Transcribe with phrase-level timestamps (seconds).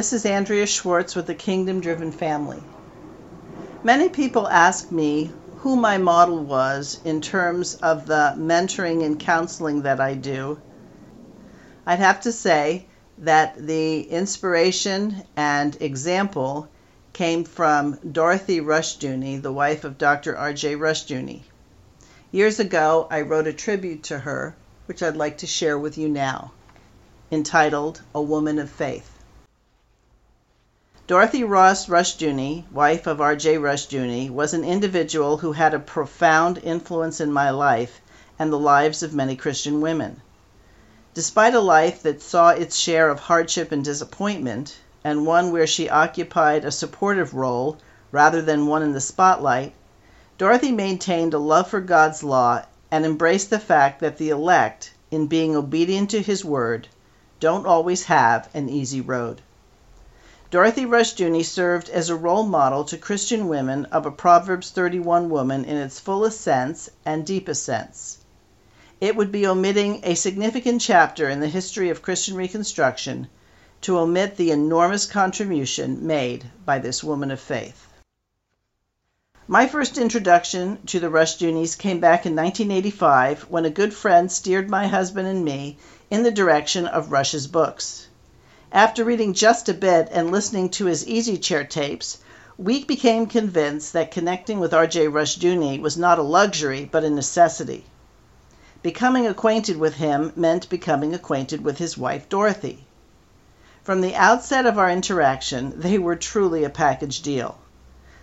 [0.00, 2.62] This is Andrea Schwartz with the Kingdom Driven Family.
[3.84, 9.82] Many people ask me who my model was in terms of the mentoring and counseling
[9.82, 10.58] that I do.
[11.86, 12.86] I'd have to say
[13.18, 16.66] that the inspiration and example
[17.12, 20.34] came from Dorothy Rushdoony, the wife of Dr.
[20.34, 20.76] R.J.
[20.76, 21.42] Rushdoony.
[22.32, 24.54] Years ago, I wrote a tribute to her,
[24.86, 26.52] which I'd like to share with you now,
[27.30, 29.09] entitled A Woman of Faith.
[31.10, 33.56] Dorothy Ross Rushdoony, wife of R.J.
[33.58, 38.00] Rushdoony, was an individual who had a profound influence in my life
[38.38, 40.22] and the lives of many Christian women.
[41.12, 45.90] Despite a life that saw its share of hardship and disappointment, and one where she
[45.90, 47.78] occupied a supportive role
[48.12, 49.72] rather than one in the spotlight,
[50.38, 55.26] Dorothy maintained a love for God's law and embraced the fact that the elect, in
[55.26, 56.86] being obedient to His word,
[57.40, 59.42] don't always have an easy road.
[60.50, 65.64] Dorothy Rushdoony served as a role model to Christian women of a Proverbs 31 woman
[65.64, 68.18] in its fullest sense and deepest sense.
[69.00, 73.28] It would be omitting a significant chapter in the history of Christian Reconstruction
[73.82, 77.86] to omit the enormous contribution made by this woman of faith.
[79.46, 84.68] My first introduction to the Rushdoonies came back in 1985 when a good friend steered
[84.68, 85.78] my husband and me
[86.10, 88.08] in the direction of Rush's books.
[88.72, 92.18] After reading just a bit and listening to his Easy Chair tapes,
[92.56, 95.08] we became convinced that connecting with R.J.
[95.08, 97.84] Rushdoony was not a luxury but a necessity.
[98.80, 102.86] Becoming acquainted with him meant becoming acquainted with his wife Dorothy.
[103.82, 107.58] From the outset of our interaction, they were truly a package deal.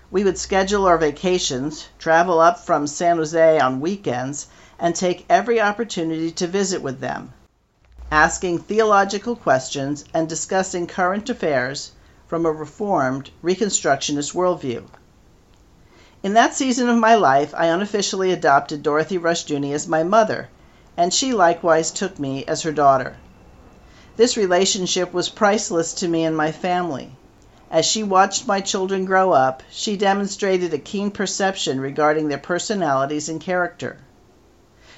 [0.10, 4.48] We would schedule our vacations, travel up from San Jose on weekends,
[4.80, 7.34] and take every opportunity to visit with them
[8.12, 11.92] asking theological questions, and discussing current affairs
[12.28, 14.84] from a Reformed Reconstructionist worldview.
[16.24, 20.50] In that season of my life, I unofficially adopted Dorothy Ross Rushdoony as my mother,
[20.96, 23.18] and she likewise took me as her daughter.
[24.16, 27.12] This relationship was priceless to me and my family.
[27.70, 33.28] As she watched my children grow up, she demonstrated a keen perception regarding their personalities
[33.30, 33.98] and character.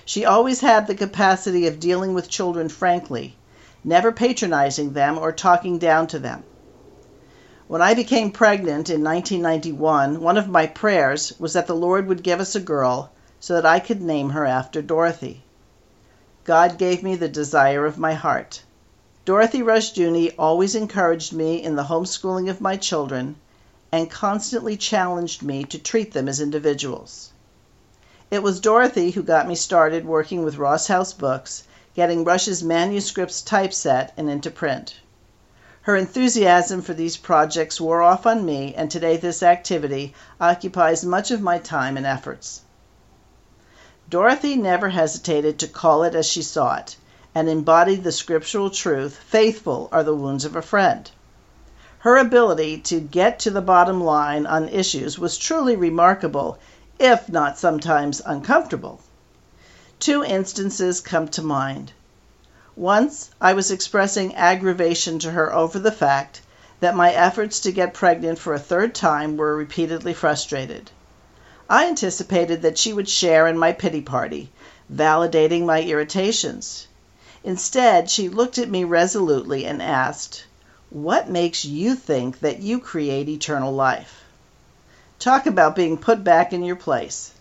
[0.09, 3.37] She always had the capacity of dealing with children frankly,
[3.83, 6.43] never patronizing them or talking down to them.
[7.67, 12.23] When I became pregnant in 1991, one of my prayers was that the Lord would
[12.23, 15.43] give us a girl so that I could name her after Dorothy.
[16.43, 18.63] God gave me the desire of my heart.
[19.25, 23.35] Dorothy Ross Rushdoony always encouraged me in the homeschooling of my children
[23.91, 27.29] and constantly challenged me to treat them as individuals.
[28.31, 31.63] It was Dorothy who got me started working with Ross House Books,
[31.95, 34.93] getting Rush's manuscripts typeset and into print.
[35.81, 41.31] Her enthusiasm for these projects wore off on me, and today this activity occupies much
[41.31, 42.61] of my time and efforts.
[44.11, 46.97] Dorothy never hesitated to call it as she saw it,
[47.33, 51.09] and embodied the scriptural truth faithful are the wounds of a friend.
[51.99, 56.59] Her ability to get to the bottom line on issues was truly remarkable
[56.99, 58.99] if not sometimes uncomfortable.
[59.99, 61.93] Two instances come to mind.
[62.75, 66.41] Once I was expressing aggravation to her over the fact
[66.81, 70.91] that my efforts to get pregnant for a third time were repeatedly frustrated.
[71.69, 74.49] I anticipated that she would share in my pity party,
[74.93, 76.87] validating my irritations.
[77.43, 80.45] Instead, she looked at me resolutely and asked,
[80.89, 84.23] What makes you think that you create eternal life?
[85.19, 87.33] Talk about being put back in your place.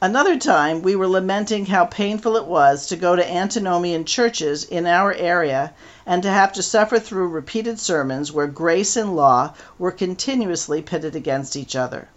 [0.00, 4.86] Another time, we were lamenting how painful it was to go to antinomian churches in
[4.86, 5.74] our area
[6.06, 11.14] and to have to suffer through repeated sermons where grace and law were continuously pitted
[11.14, 12.08] against each other.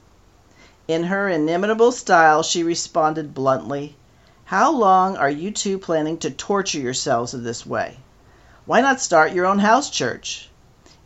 [0.88, 3.98] In her inimitable style, she responded bluntly,
[4.46, 7.98] How long are you two planning to torture yourselves in this way?
[8.66, 10.50] Why not start your own house church?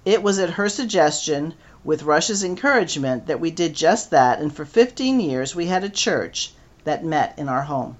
[0.05, 4.65] It was at her suggestion with Rush's encouragement that we did just that, and for
[4.65, 6.51] 15 years we had a church
[6.83, 7.95] that met in our home.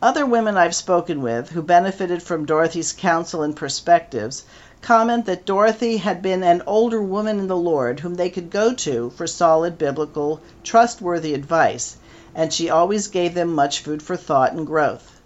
[0.00, 4.44] Other women I've spoken with who benefited from Dorothy's counsel and perspectives
[4.80, 8.72] comment that Dorothy had been an older woman in the Lord whom they could go
[8.72, 11.98] to for solid biblical, trustworthy advice,
[12.34, 15.20] and she always gave them much food for thought and growth.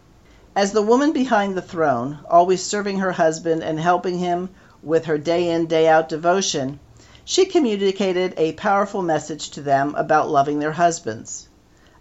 [0.56, 4.50] As the woman behind the throne, always serving her husband and helping him
[4.82, 6.80] with her day in, day out devotion,
[7.28, 11.48] she communicated a powerful message to them about loving their husbands,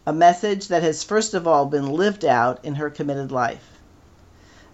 [0.05, 3.79] a message that has first of all been lived out in her committed life.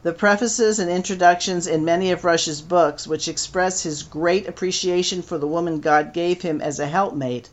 [0.04, 5.38] The prefaces and introductions in many of Rush's books, which express his great appreciation for
[5.38, 7.50] the woman God gave him as a helpmate,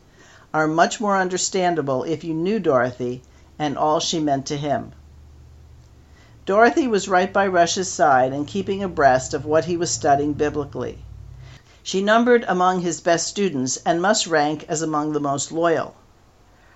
[0.53, 3.21] are much more understandable if you knew Dorothy
[3.57, 4.91] and all she meant to him.
[6.45, 11.05] Dorothy was right by Rush's side and keeping abreast of what he was studying biblically.
[11.91, 15.95] She numbered among his best students and must rank as among the most loyal.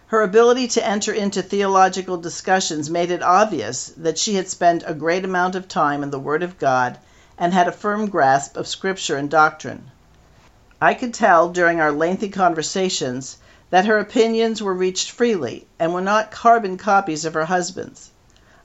[0.08, 4.96] Her ability to enter into theological discussions made it obvious that she had spent a
[4.96, 6.98] great amount of time in the Word of God
[7.38, 9.92] and had a firm grasp of Scripture and doctrine.
[10.82, 13.38] I could tell during our lengthy conversations
[13.70, 18.10] that her opinions were reached freely and were not carbon copies of her husband's.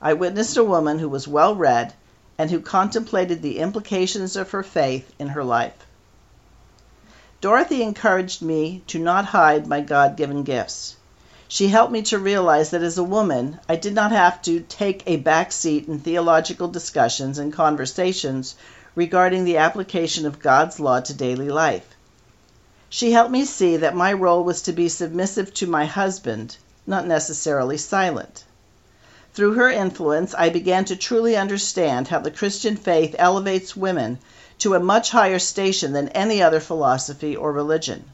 [0.00, 1.93] I witnessed a woman who was well read
[2.39, 5.75] and who contemplated the implications of her faith in her life.
[7.40, 10.96] Dorothy encouraged me to not hide my God given gifts.
[11.46, 15.05] She helped me to realize that as a woman I did not have to take
[15.06, 18.56] a back seat in theological discussions and conversations
[18.96, 21.87] regarding the application of God's law to daily life.
[22.88, 26.56] She helped me see that my role was to be submissive to my husband,
[26.88, 28.43] not necessarily silent.
[29.32, 34.19] Through her influence, I began to truly understand how the Christian faith elevates women
[34.58, 38.05] to a much higher station than any other philosophy or religion.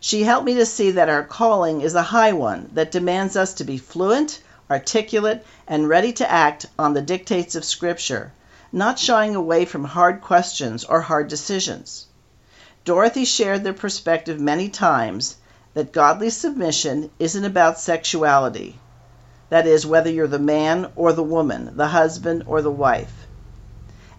[0.00, 3.54] She helped me to see that our calling is a high one that demands us
[3.54, 4.40] to be fluent,
[4.70, 8.32] articulate, and ready to act on the dictates of Scripture,
[8.72, 12.06] not shying away from hard questions or hard decisions.
[12.84, 15.36] Dorothy shared the perspective many times
[15.74, 18.78] that godly submission isn't about sexuality.
[19.50, 23.26] That is, whether you're the man or the woman, the husband or the wife.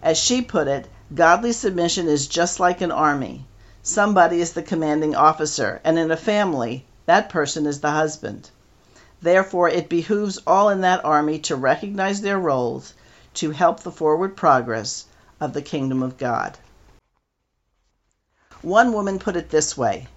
[0.02, 3.46] As she put it, godly submission is just like an army.
[3.82, 8.50] Somebody is the commanding officer, and in a family, that person is the husband.
[9.22, 12.94] Therefore, it behooves all in that army to recognize their roles
[13.34, 15.04] to help the forward progress
[15.40, 16.58] of the kingdom of God.
[18.62, 20.08] One woman put it this way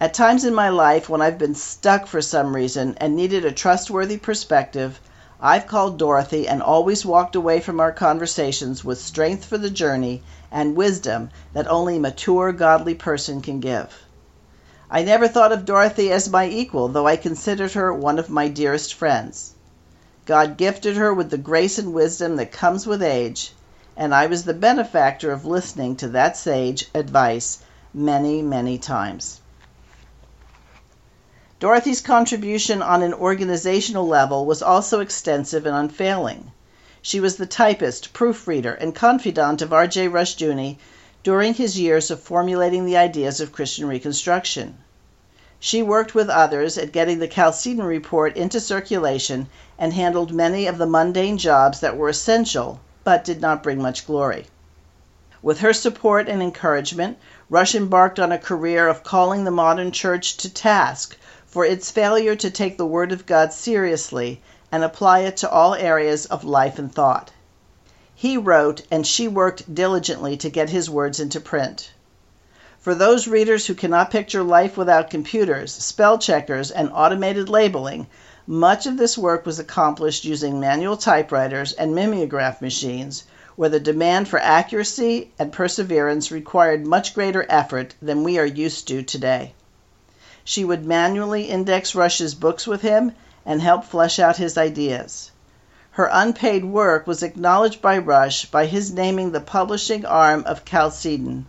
[0.00, 3.52] At times in my life when I've been stuck for some reason and needed a
[3.52, 5.00] trustworthy perspective,
[5.44, 10.22] I've called Dorothy and always walked away from our conversations with strength for the journey
[10.52, 13.92] and wisdom that only a mature, godly person can give.
[14.88, 18.46] I never thought of Dorothy as my equal, though I considered her one of my
[18.46, 19.54] dearest friends.
[20.26, 23.52] God gifted her with the grace and wisdom that comes with age,
[23.96, 27.58] and I was the benefactor of listening to that sage advice
[27.92, 29.40] many, many times.
[31.62, 36.50] Dorothy's contribution on an organizational level was also extensive and unfailing.
[37.00, 40.08] She was the typist, proofreader, and confidant of R.J.
[40.08, 40.78] Rushdoony
[41.22, 44.76] during his years of formulating the ideas of Christian Reconstruction.
[45.60, 49.46] She worked with others at getting the Chalcedon Report into circulation
[49.78, 54.04] and handled many of the mundane jobs that were essential but did not bring much
[54.04, 54.46] glory.
[55.42, 57.18] With her support and encouragement,
[57.48, 61.16] Rush embarked on a career of calling the modern church to task
[61.52, 64.40] for its failure to take the Word of God seriously
[64.72, 67.30] and apply it to all areas of life and thought.
[68.14, 71.90] He wrote, and she worked diligently to get his words into print.
[72.80, 78.06] For those readers who cannot picture life without computers, spell checkers, and automated labeling,
[78.46, 83.24] much of this work was accomplished using manual typewriters and mimeograph machines,
[83.56, 88.88] where the demand for accuracy and perseverance required much greater effort than we are used
[88.88, 89.52] to today.
[90.44, 93.12] She would manually index Rush's books with him
[93.46, 95.30] and help flesh out his ideas.
[95.92, 101.46] Her unpaid work was acknowledged by Rush by his naming the publishing arm of Chalcedon,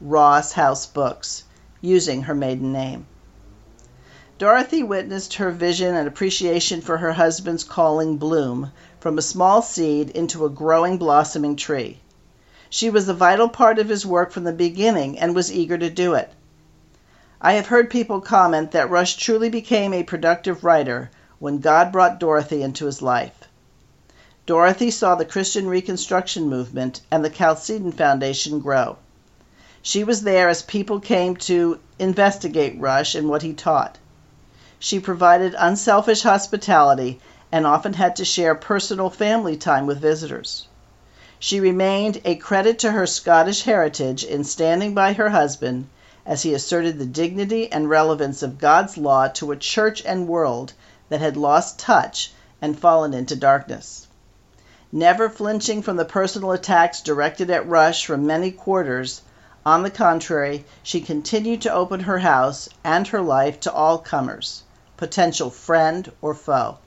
[0.00, 1.44] Ross House Books,
[1.80, 3.06] using her maiden name.
[4.38, 10.10] Dorothy witnessed her vision and appreciation for her husband's calling bloom from a small seed
[10.10, 12.00] into a growing, blossoming tree.
[12.68, 15.88] She was a vital part of his work from the beginning and was eager to
[15.90, 16.32] do it.
[17.44, 22.20] I have heard people comment that Rush truly became a productive writer when God brought
[22.20, 23.34] Dorothy into his life.
[24.46, 28.96] Dorothy saw the Christian Reconstruction movement and the Chalcedon Foundation grow.
[29.82, 33.98] She was there as people came to investigate Rush and what he taught.
[34.78, 37.18] She provided unselfish hospitality
[37.50, 40.68] and often had to share personal family time with visitors.
[41.40, 45.88] She remained a credit to her Scottish heritage in standing by her husband
[46.24, 50.72] as he asserted the dignity and relevance of God's law to a church and world
[51.08, 54.06] that had lost touch and fallen into darkness.
[54.92, 59.22] Never flinching from the personal attacks directed at Rush from many quarters,
[59.64, 64.64] on the contrary, she continued to open her house and her life to all comers,
[64.96, 66.78] potential friend or foe.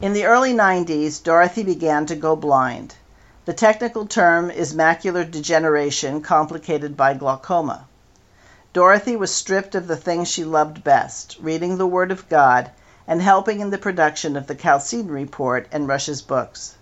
[0.00, 2.96] In the early 90s, Dorothy began to go blind.
[3.46, 7.84] The technical term is macular degeneration complicated by glaucoma.
[8.72, 12.70] Dorothy was stripped of the things she loved best reading the Word of God
[13.06, 16.76] and helping in the production of the Chalcedon Report and Rush's books.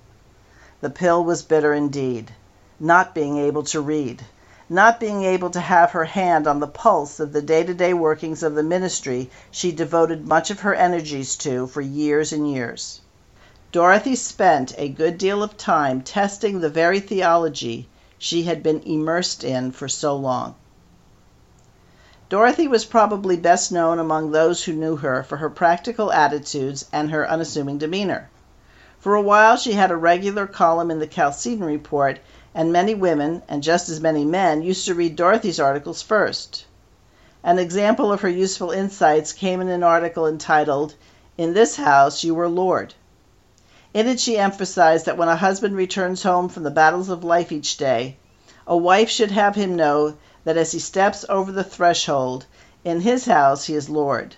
[0.81, 2.31] The pill was bitter indeed,
[2.79, 4.23] not being able to read,
[4.69, 7.93] not being able to have her hand on the pulse of the day to day
[7.93, 13.01] workings of the ministry she devoted much of her energies to for years and years.
[13.73, 17.89] Dorothy spent a good deal of time testing the very theology
[18.19, 20.57] she had been immersed in for so long.
[22.29, 27.11] Dorothy was probably best known among those who knew her for her practical attitudes and
[27.11, 28.29] her unassuming demeanor.
[28.99, 32.19] For a while she had a regular column in the Chalcedon Report,
[32.55, 36.67] and many women, and just as many men, used to read Dorothy's articles first.
[37.43, 40.95] An example of her useful insights came in an article entitled,
[41.39, 42.93] In This House You Were Lord.
[43.95, 47.53] In it she emphasized that when a husband returns home from the battles of life
[47.53, 48.17] each day,
[48.67, 52.47] a wife should have him know that as he steps over the threshold,
[52.85, 54.35] in his house he is Lord.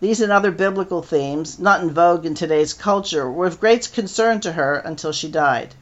[0.00, 4.40] These and other biblical themes, not in vogue in today's culture, were of great concern
[4.40, 5.76] to her until she died.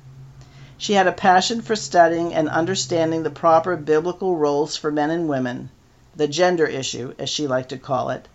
[0.76, 5.30] She had a passion for studying and understanding the proper biblical roles for men and
[5.30, 5.70] women,
[6.14, 8.28] the gender issue, as she liked to call it,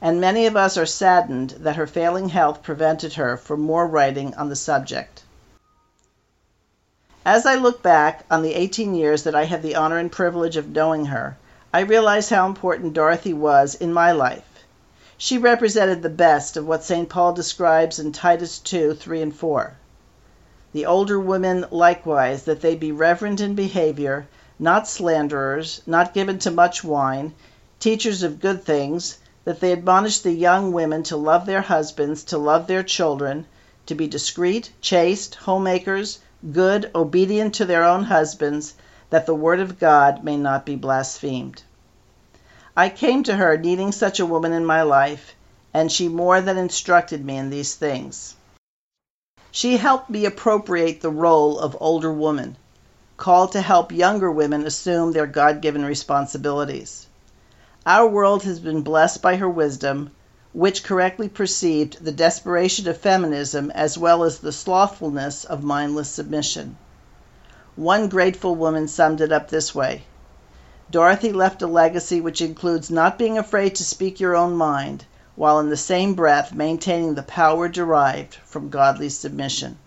[0.00, 4.32] and many of us are saddened that her failing health prevented her from more writing
[4.34, 5.22] on the subject.
[7.24, 10.56] As I look back on the 18 years that I had the honor and privilege
[10.56, 11.36] of knowing her,
[11.74, 14.64] I realize how important Dorothy was in my life.
[15.18, 17.08] She represented the best of what St.
[17.08, 19.74] Paul describes in Titus 2 3 and 4.
[20.72, 24.28] The older women likewise, that they be reverent in behavior,
[24.60, 27.34] not slanderers, not given to much wine,
[27.80, 32.36] teachers of good things that they admonish the young women to love their husbands, to
[32.36, 33.46] love their children,
[33.86, 36.18] to be discreet, chaste, homemakers,
[36.52, 38.74] good, obedient to their own husbands,
[39.08, 41.62] that the word of God may not be blasphemed.
[42.76, 45.34] I came to her needing such a woman in my life,
[45.72, 48.34] and she more than instructed me in these things.
[49.50, 52.58] She helped me appropriate the role of older woman,
[53.16, 57.06] called to help younger women assume their God given responsibilities.
[57.86, 60.10] Our world has been blessed by her wisdom,
[60.52, 66.76] which correctly perceived the desperation of feminism as well as the slothfulness of mindless submission.
[67.76, 70.02] One grateful woman summed it up this way
[70.90, 75.04] Dorothy left a legacy which includes not being afraid to speak your own mind,
[75.36, 79.78] while in the same breath maintaining the power derived from godly submission.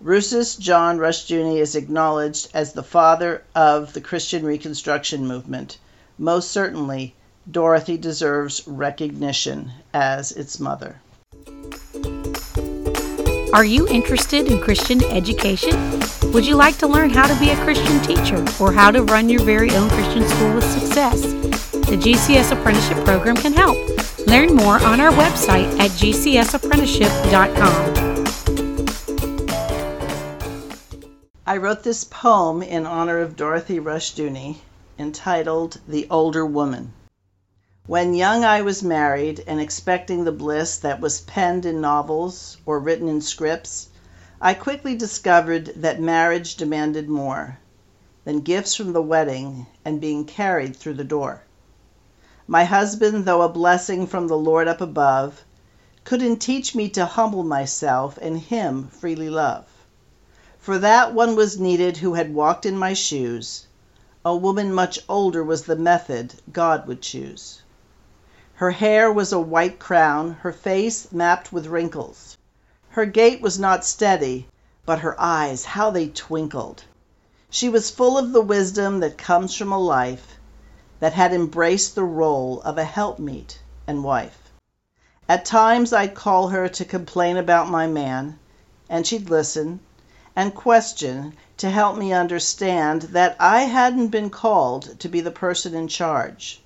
[0.00, 5.76] Rousas John Rushdoony is acknowledged as the father of the Christian Reconstruction movement
[6.18, 7.14] most certainly
[7.50, 11.00] Dorothy deserves recognition as its mother.
[13.52, 16.00] Are you interested in Christian education?
[16.32, 19.28] Would you like to learn how to be a Christian teacher or how to run
[19.28, 21.22] your very own Christian school with success?
[21.86, 23.76] The GCS Apprenticeship Program can help.
[24.26, 28.24] Learn more on our website at gcsapprenticeship.com.
[31.46, 34.56] I wrote this poem in honor of Dorothy Rushdoony
[34.98, 36.92] entitled The Older Woman.
[37.86, 42.80] When young I was married and expecting the bliss that was penned in novels or
[42.80, 43.88] written in scripts,
[44.40, 47.58] I quickly discovered that marriage demanded more
[48.24, 51.42] than gifts from the wedding and being carried through the door.
[52.48, 55.44] My husband, though a blessing from the Lord up above,
[56.04, 59.66] couldn't teach me to humble myself and him freely love.
[60.58, 63.65] For that one was needed who had walked in my shoes
[64.26, 67.62] a woman much older was the method God would choose.
[68.54, 72.36] Her hair was a white crown, her face mapped with wrinkles.
[72.88, 74.48] Her gait was not steady,
[74.84, 76.82] but her eyes, how they twinkled!
[77.50, 80.40] She was full of the wisdom that comes from a life
[80.98, 84.50] that had embraced the role of a helpmeet and wife.
[85.28, 88.40] At times I'd call her to complain about my man,
[88.88, 89.78] and she'd listen
[90.34, 95.74] and question to help me understand that I hadn't been called to be the person
[95.74, 96.60] in charge,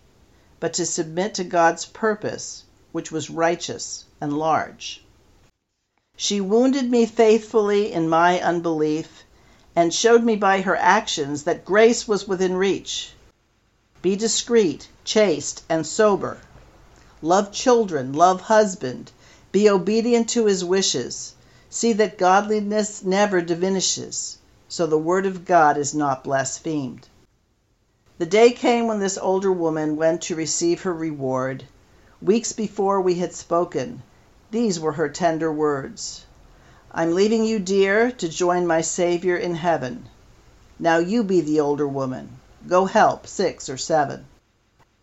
[0.59, 5.04] but to submit to God's purpose, which was righteous and large.
[6.16, 9.25] She wounded me faithfully in my unbelief
[9.76, 13.12] and showed me by her actions that grace was within reach.
[14.02, 16.40] Be discreet, chaste, and sober.
[17.23, 19.12] Love children, love husband,
[19.52, 21.35] be obedient to his wishes.
[21.68, 24.38] See that godliness never diminishes,
[24.71, 27.09] so the word of God is not blasphemed.
[28.19, 31.65] The day came when this older woman went to receive her reward.
[32.23, 34.03] Weeks before we had spoken,
[34.53, 36.25] these were her tender words
[36.93, 40.09] I'm leaving you, dear, to join my Saviour in heaven.
[40.79, 42.39] Now you be the older woman.
[42.69, 44.27] Go help six or seven.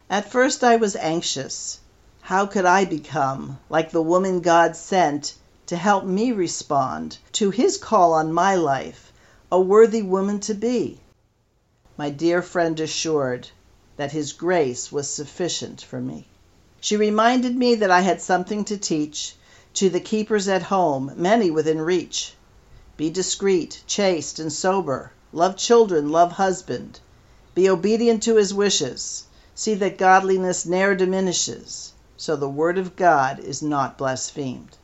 [0.10, 1.80] At first I was anxious.
[2.22, 7.78] How could I become like the woman God sent to help me respond to his
[7.78, 9.07] call on my life,
[9.50, 11.00] a worthy woman to be?
[11.96, 13.50] My dear friend assured
[13.96, 16.28] that his grace was sufficient for me.
[16.82, 19.36] She reminded me that I had something to teach
[19.76, 22.34] to the keepers at home, many within reach.
[22.98, 25.12] Be discreet, chaste, and sober.
[25.32, 27.00] Love children, love husband.
[27.56, 29.24] Be obedient to his wishes.
[29.56, 34.76] See that godliness ne'er diminishes so the word of God is not blasphemed.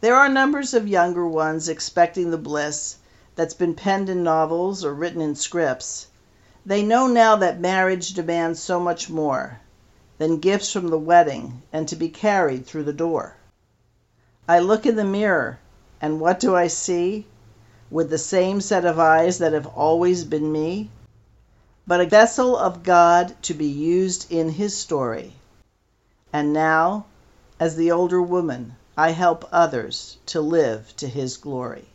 [0.00, 2.96] There are numbers of younger ones expecting the bliss
[3.36, 6.08] that's been penned in novels or written in scripts.
[6.66, 9.60] They know now that marriage demands so much more
[10.18, 13.36] than gifts from the wedding and to be carried through the door.
[14.48, 15.60] I look in the mirror,
[16.00, 17.26] and what do I see?
[17.90, 20.90] With the same set of eyes that have always been me,
[21.86, 25.34] but a vessel of God to be used in His story
[26.32, 27.06] and now,
[27.58, 31.88] as the older woman, I help others to live to His glory.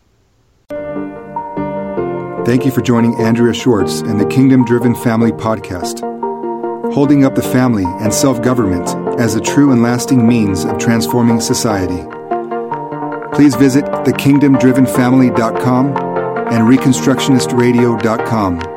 [2.51, 6.01] Thank you for joining Andrea Schwartz and the Kingdom Driven Family Podcast,
[6.93, 8.89] holding up the family and self government
[9.21, 12.05] as a true and lasting means of transforming society.
[13.33, 15.95] Please visit thekingdomdrivenfamily.com
[16.51, 18.70] and reconstructionistradio.com